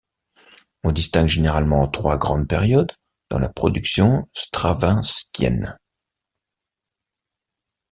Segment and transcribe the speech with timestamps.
[0.83, 2.91] On distingue généralement trois grandes périodes
[3.29, 5.77] dans la production stravinskienne.